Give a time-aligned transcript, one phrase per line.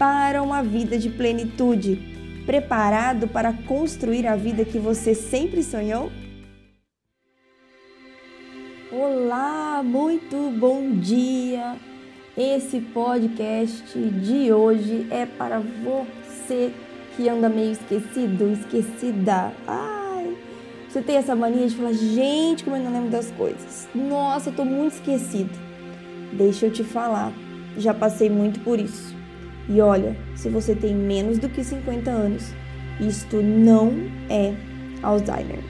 [0.00, 6.10] para uma vida de plenitude, preparado para construir a vida que você sempre sonhou?
[8.90, 11.76] Olá, muito bom dia!
[12.34, 16.72] Esse podcast de hoje é para você
[17.14, 19.52] que anda meio esquecido, esquecida.
[19.66, 20.34] Ai,
[20.88, 23.86] você tem essa mania de falar, gente, como eu não lembro das coisas.
[23.94, 25.52] Nossa, eu tô muito esquecido.
[26.32, 27.34] Deixa eu te falar,
[27.76, 29.19] já passei muito por isso.
[29.70, 32.52] E olha, se você tem menos do que 50 anos,
[33.00, 33.92] isto não
[34.28, 34.52] é
[35.00, 35.60] Alzheimer.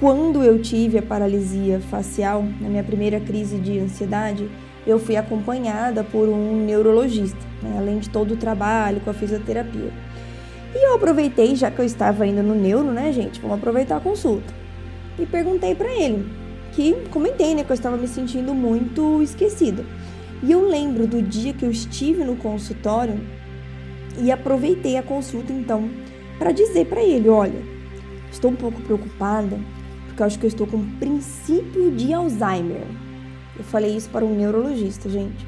[0.00, 4.50] Quando eu tive a paralisia facial, na minha primeira crise de ansiedade,
[4.84, 9.92] eu fui acompanhada por um neurologista, né, além de todo o trabalho com a fisioterapia.
[10.74, 13.40] E eu aproveitei, já que eu estava ainda no neuro, né, gente?
[13.40, 14.52] Vamos aproveitar a consulta.
[15.16, 16.26] E perguntei para ele,
[16.72, 19.84] que comentei, né, que eu estava me sentindo muito esquecida.
[20.42, 23.20] E eu lembro do dia que eu estive no consultório
[24.18, 25.88] e aproveitei a consulta então
[26.38, 27.62] para dizer para ele, olha,
[28.30, 29.58] estou um pouco preocupada
[30.14, 32.86] porque eu acho que eu estou com princípio de Alzheimer.
[33.56, 35.44] Eu falei isso para um neurologista, gente.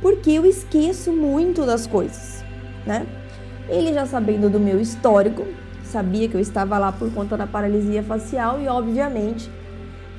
[0.00, 2.44] Porque eu esqueço muito das coisas,
[2.84, 3.06] né?
[3.68, 5.46] Ele já sabendo do meu histórico,
[5.84, 9.48] sabia que eu estava lá por conta da paralisia facial e obviamente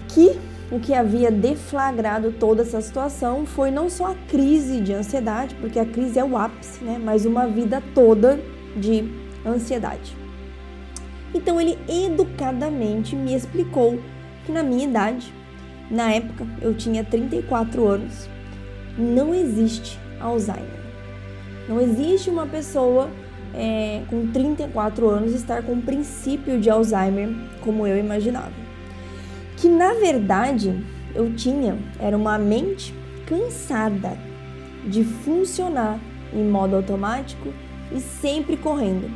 [0.08, 0.40] que
[0.72, 5.80] o que havia deflagrado toda essa situação foi não só a crise de ansiedade, porque
[5.80, 8.40] a crise é o ápice, né, mas uma vida toda
[8.76, 9.04] de
[9.46, 10.16] ansiedade.
[11.34, 14.00] Então ele educadamente me explicou
[14.46, 15.34] que na minha idade,
[15.90, 18.30] na época eu tinha 34 anos,
[18.98, 20.84] não existe Alzheimer.
[21.68, 23.10] Não existe uma pessoa
[23.54, 27.30] é, com 34 anos estar com o princípio de Alzheimer
[27.62, 28.63] como eu imaginava
[29.64, 30.84] que na verdade
[31.16, 32.94] eu tinha era uma mente
[33.26, 34.18] cansada
[34.84, 36.02] de funcionar
[36.34, 37.48] em modo automático
[37.90, 39.10] e sempre correndo.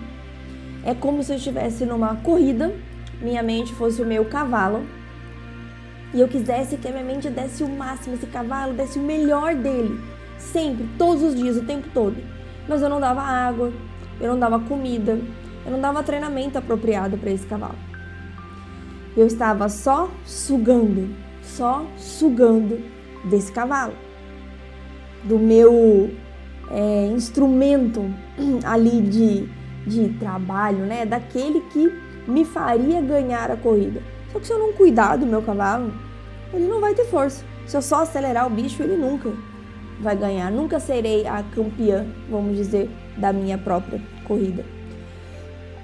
[0.86, 2.74] É como se eu estivesse numa corrida,
[3.22, 4.86] minha mente fosse o meu cavalo
[6.14, 9.54] e eu quisesse que a minha mente desse o máximo, esse cavalo desse o melhor
[9.54, 10.00] dele,
[10.38, 12.16] sempre, todos os dias, o tempo todo.
[12.70, 13.74] Mas eu não dava água,
[14.22, 15.20] eu não dava comida,
[15.66, 17.97] eu não dava treinamento apropriado para esse cavalo.
[19.18, 21.10] Eu estava só sugando,
[21.42, 22.80] só sugando
[23.26, 23.94] desse cavalo,
[25.24, 26.12] do meu
[26.70, 28.06] é, instrumento
[28.64, 29.50] ali de,
[29.88, 31.04] de trabalho, né?
[31.04, 31.92] Daquele que
[32.28, 34.04] me faria ganhar a corrida.
[34.32, 35.92] Só que se eu não cuidar do meu cavalo,
[36.54, 37.44] ele não vai ter força.
[37.66, 39.32] Se eu só acelerar o bicho, ele nunca
[40.00, 40.52] vai ganhar.
[40.52, 44.64] Nunca serei a campeã, vamos dizer, da minha própria corrida.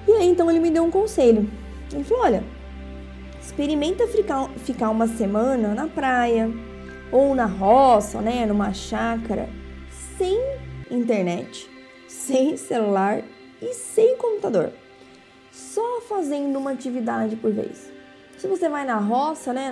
[0.07, 1.49] E aí então ele me deu um conselho.
[1.91, 2.43] Ele falou: olha,
[3.43, 6.49] experimenta ficar, uma semana na praia
[7.11, 9.49] ou na roça, né, numa chácara,
[10.17, 10.39] sem
[10.89, 11.69] internet,
[12.07, 13.21] sem celular
[13.61, 14.71] e sem computador,
[15.51, 17.91] só fazendo uma atividade por vez.
[18.37, 19.71] Se você vai na roça, né,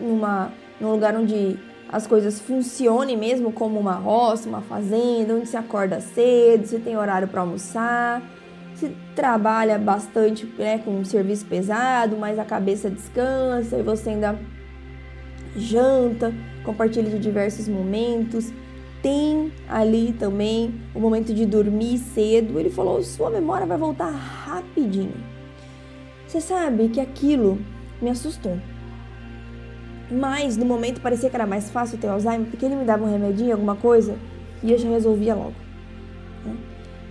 [0.00, 1.58] numa, num lugar onde
[1.88, 6.96] as coisas funcionem mesmo como uma roça, uma fazenda, onde se acorda cedo, se tem
[6.96, 8.22] horário para almoçar,
[9.14, 14.38] trabalha bastante né, com um serviço pesado, mas a cabeça descansa e você ainda
[15.56, 16.32] janta,
[16.64, 18.52] compartilha de diversos momentos.
[19.02, 22.58] Tem ali também o momento de dormir cedo.
[22.58, 25.14] Ele falou: sua memória vai voltar rapidinho.
[26.26, 27.58] Você sabe que aquilo
[28.00, 28.56] me assustou.
[30.10, 33.10] Mas no momento parecia que era mais fácil ter Alzheimer, porque ele me dava um
[33.10, 34.16] remedinho, alguma coisa,
[34.62, 35.54] e eu já resolvia logo.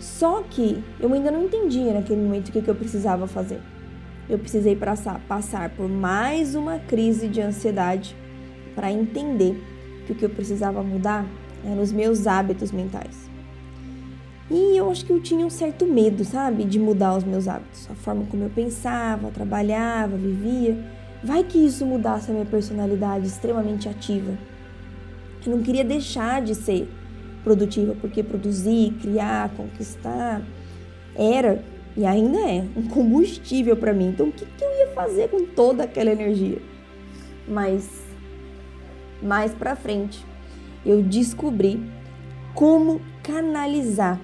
[0.02, 3.62] Só que eu ainda não entendia naquele momento o que, eu precisava fazer.
[4.28, 8.16] Eu precisei passar, passar por mais uma crise de ansiedade
[8.74, 9.62] para entender
[10.06, 11.26] que o que eu precisava mudar
[11.64, 13.30] eram os meus hábitos mentais.
[14.50, 17.88] E eu acho que eu tinha um certo medo, sabe, de mudar os meus hábitos,
[17.90, 20.84] a forma como eu pensava, trabalhava, vivia.
[21.24, 24.36] Vai que isso mudasse a minha personalidade extremamente ativa.
[25.46, 26.90] Eu não queria deixar de ser
[27.44, 30.42] produtiva, porque produzir, criar, conquistar
[31.16, 31.64] era
[31.96, 34.10] e ainda é um combustível para mim.
[34.10, 36.62] Então, o que, que eu ia fazer com toda aquela energia?
[37.48, 38.02] Mas
[39.22, 40.26] mais para frente,
[40.86, 41.80] eu descobri
[42.54, 44.20] como canalizar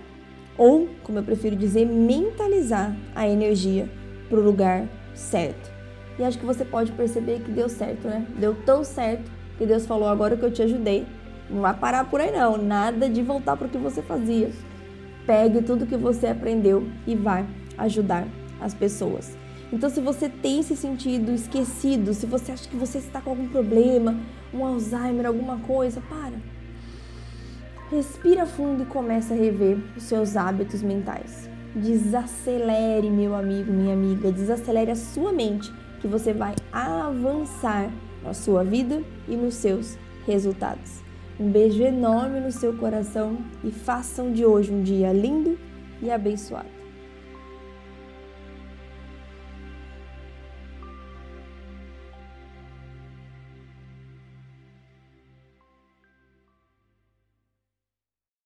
[0.58, 3.88] Ou, como eu prefiro dizer, mentalizar a energia
[4.28, 5.72] para o lugar certo.
[6.18, 8.26] E acho que você pode perceber que deu certo, né?
[8.40, 11.06] Deu tão certo que Deus falou: agora que eu te ajudei,
[11.50, 14.52] não vai parar por aí não, nada de voltar para o que você fazia.
[15.26, 17.46] Pegue tudo que você aprendeu e vai
[17.78, 18.28] ajudar
[18.60, 19.38] as pessoas.
[19.72, 23.48] Então, se você tem se sentido esquecido, se você acha que você está com algum
[23.50, 24.18] problema,
[24.54, 26.36] um Alzheimer, alguma coisa, para.
[27.92, 31.50] Respira fundo e comece a rever os seus hábitos mentais.
[31.76, 37.92] Desacelere, meu amigo, minha amiga, desacelere a sua mente, que você vai avançar
[38.24, 41.07] na sua vida e nos seus resultados.
[41.40, 45.58] Um beijo enorme no seu coração e façam de hoje um dia lindo
[46.02, 46.77] e abençoado.